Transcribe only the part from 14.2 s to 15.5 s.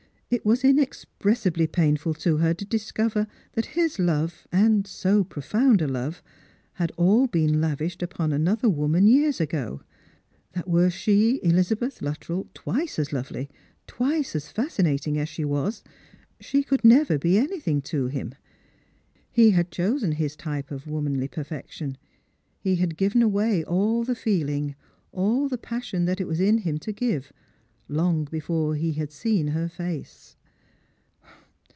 as fascinating as she